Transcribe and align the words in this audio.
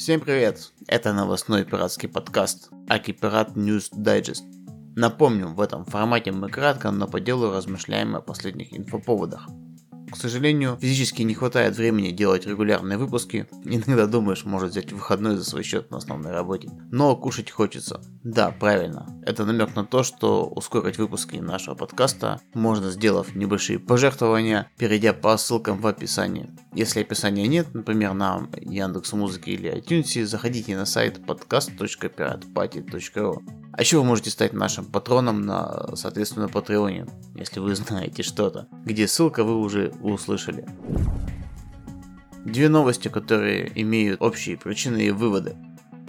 Всем 0.00 0.18
привет! 0.18 0.72
Это 0.86 1.12
новостной 1.12 1.62
пиратский 1.66 2.08
подкаст 2.08 2.70
Аки 2.88 3.12
Пират 3.12 3.50
News 3.50 3.90
Digest. 3.94 4.40
Напомню, 4.96 5.48
в 5.48 5.60
этом 5.60 5.84
формате 5.84 6.32
мы 6.32 6.48
кратко, 6.48 6.90
но 6.90 7.06
по 7.06 7.20
делу 7.20 7.52
размышляем 7.52 8.16
о 8.16 8.22
последних 8.22 8.72
инфоповодах. 8.72 9.46
К 10.10 10.16
сожалению, 10.16 10.78
физически 10.80 11.22
не 11.22 11.34
хватает 11.34 11.76
времени 11.76 12.10
делать 12.10 12.46
регулярные 12.46 12.98
выпуски. 12.98 13.46
Иногда 13.64 14.06
думаешь, 14.06 14.44
может 14.44 14.70
взять 14.70 14.92
выходной 14.92 15.36
за 15.36 15.44
свой 15.44 15.62
счет 15.62 15.90
на 15.90 15.98
основной 15.98 16.32
работе. 16.32 16.70
Но 16.90 17.14
кушать 17.16 17.50
хочется. 17.50 18.00
Да, 18.24 18.50
правильно. 18.50 19.06
Это 19.24 19.44
намек 19.44 19.76
на 19.76 19.84
то, 19.84 20.02
что 20.02 20.46
ускорить 20.46 20.98
выпуски 20.98 21.36
нашего 21.36 21.74
подкаста 21.74 22.40
можно, 22.54 22.90
сделав 22.90 23.34
небольшие 23.34 23.78
пожертвования, 23.78 24.70
перейдя 24.76 25.12
по 25.12 25.36
ссылкам 25.36 25.78
в 25.78 25.86
описании. 25.86 26.50
Если 26.74 27.00
описания 27.00 27.46
нет, 27.46 27.74
например, 27.74 28.14
на 28.14 28.48
Яндекс 28.60 29.12
Музыке 29.12 29.52
или 29.52 29.72
iTunes, 29.72 30.24
заходите 30.24 30.76
на 30.76 30.86
сайт 30.86 31.18
podcast.piratparty.ru 31.18 33.59
а 33.80 33.82
еще 33.82 33.96
вы 33.96 34.04
можете 34.04 34.28
стать 34.28 34.52
нашим 34.52 34.84
патроном 34.84 35.46
на, 35.46 35.96
соответственно, 35.96 36.48
Патреоне, 36.48 37.06
если 37.34 37.60
вы 37.60 37.74
знаете 37.74 38.22
что-то, 38.22 38.68
где 38.84 39.08
ссылка 39.08 39.42
вы 39.42 39.56
уже 39.56 39.94
услышали. 40.02 40.68
Две 42.44 42.68
новости, 42.68 43.08
которые 43.08 43.72
имеют 43.74 44.20
общие 44.20 44.58
причины 44.58 44.98
и 45.06 45.10
выводы. 45.10 45.56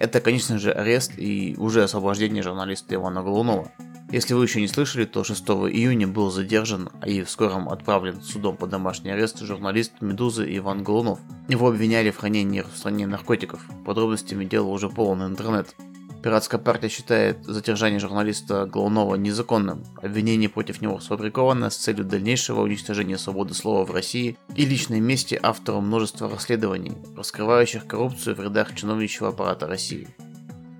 Это, 0.00 0.20
конечно 0.20 0.58
же, 0.58 0.72
арест 0.72 1.12
и 1.16 1.54
уже 1.56 1.84
освобождение 1.84 2.42
журналиста 2.42 2.96
Ивана 2.96 3.22
Голунова. 3.22 3.70
Если 4.10 4.34
вы 4.34 4.42
еще 4.42 4.60
не 4.60 4.66
слышали, 4.66 5.04
то 5.04 5.22
6 5.22 5.40
июня 5.70 6.08
был 6.08 6.32
задержан 6.32 6.90
и 7.06 7.22
в 7.22 7.30
скором 7.30 7.68
отправлен 7.68 8.22
судом 8.22 8.56
под 8.56 8.70
домашний 8.70 9.12
арест 9.12 9.38
журналист 9.38 9.92
«Медузы» 10.00 10.44
Иван 10.56 10.82
Голунов. 10.82 11.20
Его 11.46 11.68
обвиняли 11.68 12.10
в 12.10 12.16
хранении 12.16 12.58
и 12.58 12.62
распространении 12.62 13.04
наркотиков. 13.04 13.64
Подробностями 13.86 14.46
дела 14.46 14.66
уже 14.66 14.88
полон 14.88 15.22
интернет. 15.22 15.76
Пиратская 16.22 16.60
партия 16.60 16.88
считает 16.88 17.44
задержание 17.44 17.98
журналиста 17.98 18.66
Главного 18.66 19.16
незаконным. 19.16 19.82
Обвинение 20.00 20.48
против 20.48 20.80
него 20.80 21.00
сфабриковано 21.00 21.68
с 21.68 21.76
целью 21.76 22.04
дальнейшего 22.04 22.60
уничтожения 22.60 23.18
свободы 23.18 23.54
слова 23.54 23.84
в 23.84 23.90
России 23.90 24.38
и 24.54 24.64
личной 24.64 25.00
мести 25.00 25.38
автору 25.42 25.80
множества 25.80 26.30
расследований, 26.30 26.92
раскрывающих 27.16 27.88
коррупцию 27.88 28.36
в 28.36 28.40
рядах 28.40 28.72
чиновничьего 28.76 29.30
аппарата 29.30 29.66
России. 29.66 30.06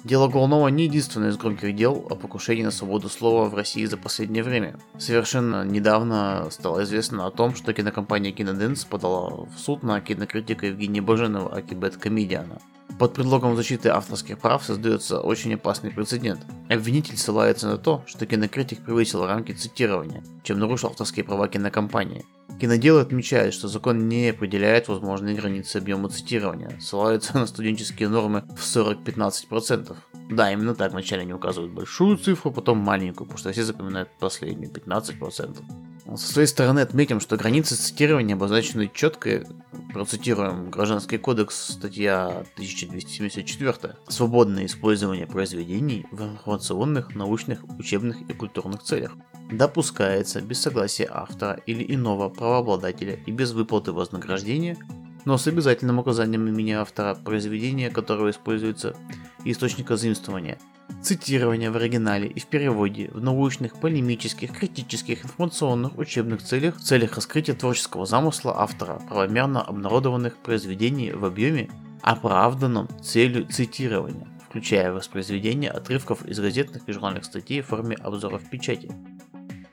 Дело 0.05 0.29
Голунова 0.29 0.69
не 0.69 0.85
единственное 0.85 1.31
из 1.31 1.37
громких 1.37 1.75
дел 1.75 2.07
о 2.09 2.15
покушении 2.15 2.63
на 2.63 2.71
свободу 2.71 3.09
слова 3.09 3.49
в 3.49 3.55
России 3.57 3.85
за 3.85 3.97
последнее 3.97 4.45
время. 4.45 4.79
Совершенно 4.99 5.65
недавно 5.65 6.47
стало 6.51 6.85
известно 6.85 7.27
о 7.27 7.33
том, 7.33 7.57
что 7.57 7.73
кинокомпания 7.73 8.31
Киноденс 8.31 8.85
подала 8.85 9.47
в 9.47 9.59
суд 9.59 9.83
на 9.83 10.01
кинокритика 10.01 10.67
Евгения 10.67 11.01
Баженова 11.01 11.57
Акибет 11.57 11.97
Комедиана– 11.97 12.61
под 12.99 13.15
предлогом 13.15 13.57
защиты 13.57 13.89
авторских 13.89 14.39
прав 14.39 14.65
создается 14.65 15.21
очень 15.21 15.55
опасный 15.55 15.91
прецедент. 15.91 16.47
Обвинитель 16.69 17.17
ссылается 17.17 17.69
на 17.69 17.79
то, 17.79 18.03
что 18.07 18.27
кинокритик 18.27 18.85
превысил 18.85 19.27
рамки 19.27 19.53
цитирования, 19.53 20.23
чем 20.43 20.59
нарушил 20.59 20.91
авторские 20.91 21.25
права 21.25 21.49
кинокомпании. 21.49 22.25
Киноделы 22.61 23.01
отмечают, 23.01 23.55
что 23.55 23.67
закон 23.67 24.09
не 24.09 24.29
определяет 24.29 24.89
возможные 24.89 25.35
границы 25.35 25.79
объема 25.79 26.09
цитирования, 26.11 26.79
ссылаются 26.81 27.37
на 27.39 27.47
студенческие 27.47 28.09
нормы 28.09 28.45
в 28.57 28.63
40-15%. 28.63 29.97
Да, 30.31 30.53
именно 30.53 30.75
так 30.75 30.93
вначале 30.93 31.25
не 31.25 31.35
указывают 31.35 31.73
большую 31.73 32.17
цифру, 32.19 32.53
потом 32.53 32.79
маленькую, 32.79 33.27
потому 33.27 33.39
что 33.39 33.53
все 33.53 33.65
запоминают 33.65 34.11
последние 34.21 34.71
15%. 34.71 35.63
Со 36.05 36.33
своей 36.33 36.49
стороны 36.49 36.81
отметим, 36.81 37.21
что 37.21 37.37
границы 37.37 37.77
цитирования 37.77 38.35
обозначены 38.35 38.91
четко, 38.93 39.45
процитируем 39.93 40.69
Гражданский 40.69 41.17
кодекс, 41.17 41.75
статья 41.75 42.45
1274, 42.55 43.97
свободное 44.09 44.67
использование 44.67 45.27
произведений 45.27 46.05
в 46.11 46.23
информационных, 46.23 47.15
научных, 47.15 47.63
учебных 47.79 48.21
и 48.23 48.33
культурных 48.33 48.83
целях. 48.83 49.13
Допускается 49.51 50.41
без 50.41 50.61
согласия 50.61 51.09
автора 51.11 51.61
или 51.67 51.95
иного 51.95 52.29
правообладателя 52.29 53.15
и 53.25 53.31
без 53.31 53.53
выплаты 53.53 53.93
вознаграждения, 53.93 54.77
но 55.25 55.39
с 55.39 55.47
обязательным 55.47 56.01
указанием 56.01 56.49
имени 56.49 56.73
автора 56.73 57.15
произведения, 57.15 57.91
которого 57.91 58.31
используется, 58.31 58.97
и 59.45 59.53
источника 59.53 59.97
заимствования– 59.97 60.59
Цитирование 61.01 61.71
в 61.71 61.77
оригинале 61.77 62.29
и 62.29 62.39
в 62.39 62.47
переводе 62.47 63.11
в 63.13 63.21
научных, 63.21 63.81
полемических, 63.81 64.53
критических, 64.53 65.25
информационных, 65.25 65.99
учебных 65.99 66.43
целях 66.43 66.77
в 66.77 66.81
целях 66.81 67.17
раскрытия 67.17 67.55
творческого 67.55 68.07
замысла 68.07 68.55
автора 68.61 69.01
правомерно 69.09 69.63
обнародованных 69.63 70.37
произведений 70.37 71.13
в 71.13 71.25
объеме, 71.25 71.71
оправданном 72.03 72.89
целью 73.03 73.47
цитирования, 73.47 74.29
включая 74.49 74.93
воспроизведение 74.93 75.71
отрывков 75.71 76.25
из 76.25 76.39
газетных 76.39 76.89
и 76.89 76.93
журнальных 76.93 77.25
статей 77.25 77.63
в 77.63 77.67
форме 77.67 77.97
обзоров 77.97 78.49
печати. 78.49 78.93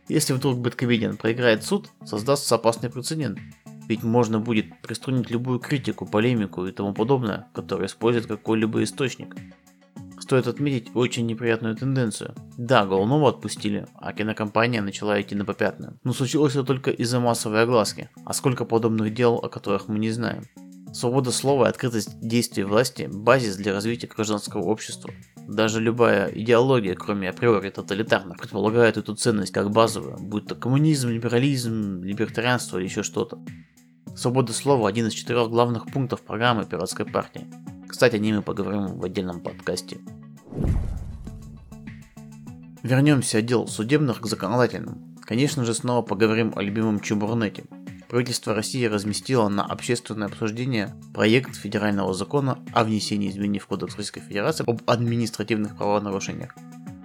Если 0.07 0.33
вдруг 0.33 0.57
Бэткомедиан 0.57 1.17
проиграет 1.17 1.63
суд, 1.63 1.91
создастся 2.03 2.55
опасный 2.55 2.89
прецедент, 2.89 3.37
ведь 3.87 4.01
можно 4.01 4.39
будет 4.39 4.81
приструнить 4.81 5.29
любую 5.29 5.59
критику, 5.59 6.07
полемику 6.07 6.65
и 6.65 6.71
тому 6.71 6.93
подобное, 6.93 7.47
которое 7.53 7.85
использует 7.85 8.25
какой-либо 8.25 8.83
источник– 8.83 9.35
Стоит 10.29 10.45
отметить 10.45 10.91
очень 10.93 11.25
неприятную 11.25 11.75
тенденцию. 11.75 12.35
Да, 12.55 12.85
Голунова 12.85 13.29
отпустили, 13.29 13.87
а 13.95 14.13
кинокомпания 14.13 14.79
начала 14.79 15.19
идти 15.19 15.33
на 15.33 15.43
попятную. 15.43 15.99
Но 16.03 16.13
случилось 16.13 16.53
это 16.53 16.65
только 16.65 16.91
из-за 16.91 17.19
массовой 17.19 17.63
огласки. 17.63 18.11
А 18.25 18.33
сколько 18.33 18.63
подобных 18.63 19.11
дел, 19.11 19.37
о 19.37 19.49
которых 19.49 19.87
мы 19.87 19.97
не 19.97 20.11
знаем. 20.11 20.43
Свобода 20.93 21.31
слова 21.31 21.65
и 21.65 21.69
открытость 21.69 22.19
действий 22.21 22.61
власти– 22.61 23.09
базис 23.11 23.55
для 23.55 23.73
развития 23.73 24.05
гражданского 24.05 24.61
общества. 24.61 25.09
Даже 25.47 25.81
любая 25.81 26.27
идеология, 26.27 26.93
кроме 26.93 27.31
априори 27.31 27.71
тоталитарных, 27.71 28.37
предполагает 28.37 28.97
эту 28.97 29.15
ценность 29.15 29.51
как 29.51 29.71
базовую, 29.71 30.19
будь 30.19 30.45
то 30.45 30.53
коммунизм, 30.53 31.09
либерализм, 31.09 32.03
либертарианство 32.03 32.77
или 32.77 32.85
еще 32.85 33.01
что-то. 33.01 33.43
Свобода 34.15 34.53
слова– 34.53 34.87
один 34.89 35.07
из 35.07 35.13
четырех 35.13 35.49
главных 35.49 35.87
пунктов 35.87 36.21
программы 36.21 36.67
пиратской 36.67 37.07
партии. 37.07 37.47
Кстати, 37.89 38.15
о 38.15 38.19
ней 38.19 38.31
мы 38.31 38.43
поговорим 38.43 38.99
в 38.99 39.03
отдельном 39.03 39.41
подкасте. 39.41 39.97
Вернемся 42.83 43.39
отдел 43.39 43.67
судебных 43.67 44.21
к 44.21 44.27
законодательным. 44.27 45.17
Конечно 45.21 45.65
же, 45.65 45.73
снова 45.73 46.03
поговорим 46.03 46.53
о 46.55 46.61
любимом 46.61 46.99
Чебурнете. 46.99 47.63
Правительство 48.07 48.53
России 48.53 48.85
разместило 48.85 49.49
на 49.49 49.65
общественное 49.65 50.27
обсуждение 50.27 50.95
проект 51.13 51.55
федерального 51.55 52.13
закона 52.13 52.59
о 52.73 52.83
внесении 52.83 53.29
изменений 53.29 53.59
в 53.59 53.67
Кодекс 53.67 53.97
Российской 53.97 54.21
Федерации 54.21 54.63
об 54.67 54.81
административных 54.85 55.75
правонарушениях 55.75 56.55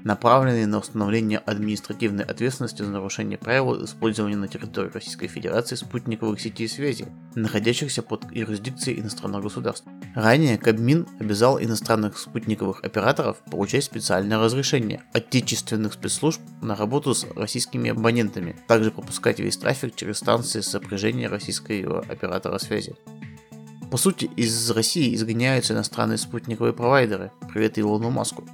направленные 0.05 0.67
на 0.67 0.79
установление 0.79 1.39
административной 1.39 2.25
ответственности 2.25 2.83
за 2.83 2.91
нарушение 2.91 3.39
правил 3.39 3.85
использования 3.85 4.37
на 4.37 4.49
территории 4.49 4.91
Российской 4.93 5.27
Федерации 5.27 5.75
спутниковых 5.75 6.39
сетей 6.41 6.69
связи, 6.69 7.09
находящихся 7.35 8.03
под 8.03 8.31
юрисдикцией 8.31 9.01
иностранных 9.01 9.43
государств. 9.43 9.89
Ранее 10.15 10.59
Кабмин 10.59 11.09
обязал 11.19 11.61
иностранных 11.61 12.19
спутниковых 12.19 12.85
операторов 12.85 13.39
получать 13.51 13.83
специальное 13.83 14.39
разрешение 14.39 15.03
отечественных 15.13 15.95
спецслужб 15.95 16.41
на 16.63 16.77
работу 16.77 17.15
с 17.15 17.27
российскими 17.35 17.91
абонентами, 17.91 18.57
также 18.69 18.93
пропускать 18.93 19.41
весь 19.41 19.57
трафик 19.57 19.97
через 19.97 20.19
станции 20.19 20.61
сопряжения 20.61 21.29
российского 21.29 22.01
оператора 22.01 22.59
связи. 22.59 22.95
По 23.91 23.97
сути, 23.97 24.27
из 24.37 24.71
России 24.71 25.15
изгоняются 25.17 25.75
иностранные 25.75 26.19
спутниковые 26.19 26.73
провайдеры, 26.73 27.33
привет 27.53 27.77
Илону 27.77 28.11
Маску, 28.11 28.45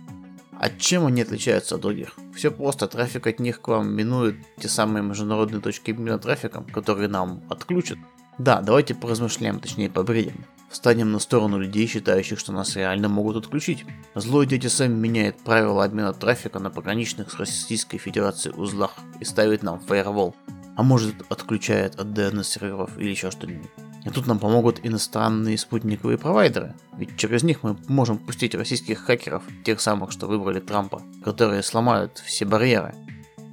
а 0.58 0.70
чем 0.70 1.04
они 1.06 1.22
отличаются 1.22 1.74
от 1.74 1.82
других? 1.82 2.16
Все 2.34 2.50
просто, 2.50 2.86
трафик 2.86 3.26
от 3.26 3.38
них 3.38 3.60
к 3.60 3.68
вам 3.68 3.94
минует 3.94 4.36
те 4.58 4.68
самые 4.68 5.02
международные 5.02 5.60
точки 5.60 5.90
обмена 5.90 6.18
трафиком, 6.18 6.64
которые 6.64 7.08
нам 7.08 7.42
отключат. 7.50 7.98
Да, 8.38 8.62
давайте 8.62 8.94
поразмышляем, 8.94 9.60
точнее 9.60 9.90
побредим. 9.90 10.46
Встанем 10.70 11.10
на 11.10 11.18
сторону 11.18 11.58
людей, 11.58 11.88
считающих, 11.88 12.38
что 12.38 12.52
нас 12.52 12.76
реально 12.76 13.08
могут 13.08 13.36
отключить. 13.36 13.84
Злой 14.14 14.46
дядя 14.46 14.70
Сэм 14.70 14.92
меняет 14.92 15.42
правила 15.42 15.84
обмена 15.84 16.12
трафика 16.12 16.60
на 16.60 16.70
пограничных 16.70 17.32
с 17.32 17.34
Российской 17.34 17.98
Федерацией 17.98 18.54
узлах 18.54 18.94
и 19.18 19.24
ставит 19.24 19.64
нам 19.64 19.80
фаервол. 19.80 20.36
А 20.76 20.84
может 20.84 21.14
отключает 21.28 21.98
от 21.98 22.06
DNS 22.06 22.44
серверов 22.44 22.96
или 22.98 23.10
еще 23.10 23.32
что-нибудь. 23.32 23.68
И 24.04 24.10
тут 24.10 24.28
нам 24.28 24.38
помогут 24.38 24.80
иностранные 24.84 25.58
спутниковые 25.58 26.16
провайдеры, 26.16 26.74
ведь 26.96 27.16
через 27.16 27.42
них 27.42 27.62
мы 27.62 27.76
можем 27.88 28.16
пустить 28.16 28.54
российских 28.54 29.00
хакеров, 29.00 29.42
тех 29.64 29.80
самых, 29.80 30.12
что 30.12 30.26
выбрали 30.26 30.60
Трампа, 30.60 31.02
которые 31.22 31.62
сломают 31.62 32.18
все 32.24 32.46
барьеры. 32.46 32.94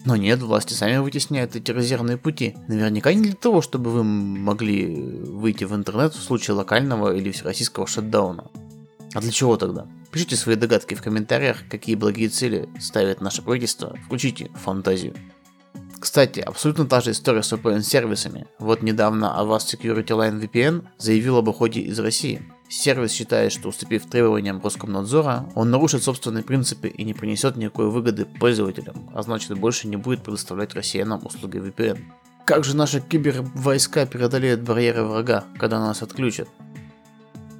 Но 0.07 0.15
нет, 0.15 0.39
власти 0.39 0.71
сами 0.71 0.99
вытесняют 0.99 1.57
эти 1.57 1.69
резервные 1.69 2.17
пути. 2.17 2.55
Наверняка 2.69 3.13
не 3.13 3.23
для 3.23 3.33
того, 3.33 3.61
чтобы 3.61 3.91
вы 3.91 4.05
могли 4.05 4.95
выйти 4.95 5.65
в 5.65 5.75
интернет 5.75 6.13
в 6.13 6.23
случае 6.23 6.55
локального 6.55 7.13
или 7.13 7.29
всероссийского 7.29 7.87
шатдауна. 7.87 8.49
А 9.13 9.19
для 9.19 9.31
чего 9.31 9.57
тогда? 9.57 9.85
Пишите 10.09 10.37
свои 10.37 10.55
догадки 10.55 10.93
в 10.93 11.01
комментариях, 11.01 11.67
какие 11.69 11.95
благие 11.95 12.29
цели 12.29 12.69
ставит 12.79 13.19
наше 13.19 13.41
правительство. 13.41 13.97
Включите 14.05 14.49
фантазию. 14.63 15.13
Кстати, 15.99 16.39
абсолютно 16.39 16.85
та 16.85 17.01
же 17.01 17.11
история 17.11 17.43
с 17.43 17.51
VPN-сервисами. 17.51 18.47
Вот 18.59 18.83
недавно 18.83 19.35
Avast 19.37 19.75
Security 19.75 20.07
Line 20.07 20.39
VPN 20.39 20.85
заявил 20.97 21.35
об 21.35 21.49
уходе 21.49 21.81
из 21.81 21.99
России. 21.99 22.41
Сервис 22.69 23.13
считает, 23.13 23.53
что 23.53 23.69
уступив 23.69 24.05
требованиям 24.07 24.61
Роскомнадзора, 24.61 25.49
он 25.55 25.71
нарушит 25.71 26.03
собственные 26.03 26.43
принципы 26.43 26.89
и 26.89 27.03
не 27.05 27.13
принесет 27.13 27.55
никакой 27.55 27.89
выгоды 27.89 28.25
пользователям, 28.25 29.09
а 29.13 29.21
значит 29.21 29.57
больше 29.57 29.87
не 29.87 29.95
будет 29.95 30.21
предоставлять 30.21 30.73
россиянам 30.73 31.25
услуги 31.25 31.59
VPN. 31.59 31.99
Как 32.45 32.65
же 32.65 32.75
наши 32.75 32.99
кибервойска 32.99 34.05
преодолеют 34.05 34.61
барьеры 34.61 35.03
врага, 35.03 35.45
когда 35.57 35.79
нас 35.79 36.01
отключат? 36.01 36.49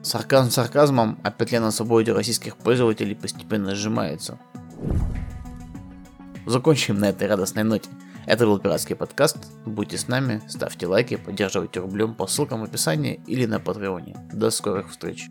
Сарказм 0.04 0.52
сарказмом, 0.52 1.20
а 1.24 1.32
петля 1.32 1.62
на 1.62 1.72
свободе 1.72 2.12
российских 2.12 2.58
пользователей 2.58 3.16
постепенно 3.16 3.76
сжимается. 3.76 4.40
Закончим 6.46 7.00
на 7.00 7.10
этой 7.10 7.28
радостной 7.28 7.64
ноте. 7.64 7.90
Это 8.28 8.46
был 8.46 8.60
пиратский 8.60 8.94
подкаст. 8.94 9.38
Будьте 9.66 9.98
с 9.98 10.10
нами, 10.10 10.42
ставьте 10.50 10.86
лайки, 10.86 11.16
поддерживайте 11.16 11.80
рублем 11.80 12.14
по 12.14 12.28
ссылкам 12.28 12.60
в 12.60 12.66
описании 12.66 13.22
или 13.26 13.46
на 13.46 13.62
Патреоне. 13.62 14.18
До 14.34 14.50
скорых 14.50 14.92
встреч. 14.92 15.30